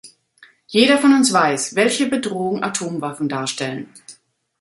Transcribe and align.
Jeder 0.65 0.97
von 0.97 1.13
uns 1.13 1.31
weiß, 1.31 1.75
welche 1.75 2.07
Bedrohung 2.09 2.63
Atomwaffen 2.63 3.29
darstellen. 3.29 3.87